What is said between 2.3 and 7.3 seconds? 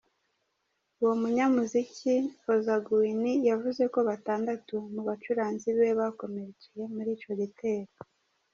Ozaguin, yavuze ko batandatu mu bacuraranzi biwe bakomerekeye muri